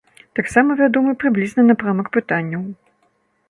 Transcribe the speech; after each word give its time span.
Таксама 0.37 0.77
вядомы 0.79 1.11
прыблізны 1.25 1.67
напрамак 1.69 2.07
пытанняў. 2.21 2.69